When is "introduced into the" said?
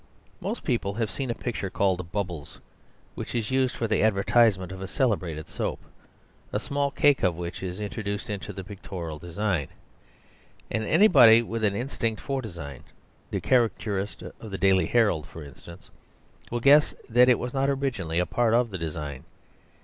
7.79-8.63